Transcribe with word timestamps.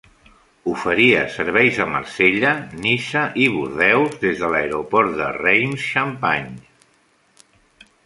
Oferia 0.69 1.19
serveis 1.33 1.77
a 1.85 1.87
Marsella, 1.97 2.55
Niça 2.87 3.23
i 3.45 3.47
Bordeus 3.59 4.19
des 4.27 4.43
de 4.45 4.53
l'Aeroport 4.57 5.17
de 5.23 5.31
Reims 5.39 5.89
Champagne. 5.95 6.55